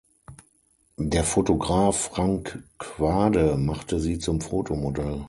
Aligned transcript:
Der 0.97 1.23
Fotograf 1.23 1.95
Frank 1.95 2.63
Quade 2.79 3.55
machte 3.55 3.99
sie 3.99 4.17
zum 4.17 4.41
Fotomodell. 4.41 5.19